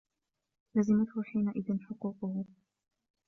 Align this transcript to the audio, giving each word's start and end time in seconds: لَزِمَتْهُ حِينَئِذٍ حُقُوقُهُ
لَزِمَتْهُ 0.75 1.23
حِينَئِذٍ 1.23 1.71
حُقُوقُهُ 1.85 2.45